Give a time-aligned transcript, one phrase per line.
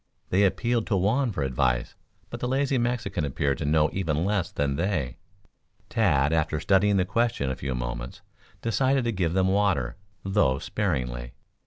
[0.31, 1.93] They appealed to Juan for advice,
[2.31, 5.17] but the lazy Mexican appeared to know even less than they.
[5.89, 8.23] Tad, after studying the question a few moments,
[8.63, 11.33] decided to give them water, though sparingly.